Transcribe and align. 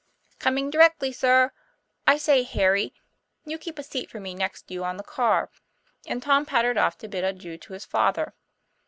"Coming 0.39 0.71
directly, 0.71 1.11
sir. 1.11 1.51
I 2.07 2.17
say, 2.17 2.41
Harry, 2.41 2.91
you 3.45 3.59
keep 3.59 3.77
a 3.77 3.83
seat 3.83 4.09
for 4.09 4.19
me 4.19 4.33
next 4.33 4.71
you 4.71 4.83
on 4.83 4.97
the 4.97 5.03
car," 5.03 5.51
and 6.07 6.23
Tom 6.23 6.43
pattered 6.43 6.75
off 6.79 6.97
to 6.97 7.07
bid 7.07 7.23
adieu 7.23 7.59
to 7.59 7.73
his 7.73 7.85
father. 7.85 8.33